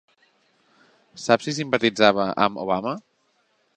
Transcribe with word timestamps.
Saps 1.23 1.47
si 1.49 1.55
simpatitzava 1.57 2.25
amb 2.47 2.63
Obama? 2.67 2.95